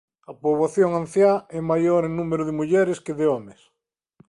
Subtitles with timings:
[0.31, 3.59] A poboación anciá é maior en número de mulleres que de homes.